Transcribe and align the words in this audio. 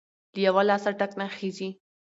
ـ 0.17 0.33
له 0.35 0.39
يوه 0.47 0.61
لاسه 0.69 0.91
ټک 0.99 1.11
نخيژي. 1.19 1.69